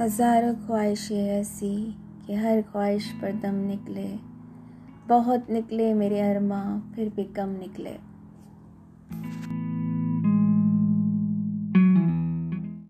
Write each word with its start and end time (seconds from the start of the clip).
ہزاروں 0.00 0.54
خواہشیں 0.66 1.30
ایسی 1.30 1.90
کہ 2.26 2.32
ہر 2.32 2.58
خواہش 2.72 3.12
پر 3.20 3.30
دم 3.42 3.54
نکلے۔ 3.54 4.16
بہت 5.08 5.50
نکلے 5.50 5.94
میرے 5.94 6.30
ارماں، 6.30 6.80
پھر 6.94 7.08
بھی 7.14 7.24
کم 7.24 7.56
نکلے۔ 7.60 7.96